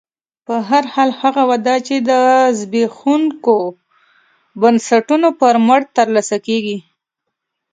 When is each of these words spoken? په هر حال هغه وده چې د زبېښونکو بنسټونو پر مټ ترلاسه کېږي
په 0.45 0.55
هر 0.69 0.83
حال 0.93 1.09
هغه 1.21 1.43
وده 1.51 1.75
چې 1.87 1.95
د 2.09 2.11
زبېښونکو 2.59 3.57
بنسټونو 4.61 5.27
پر 5.39 5.55
مټ 5.67 5.83
ترلاسه 5.97 6.37
کېږي 6.47 6.77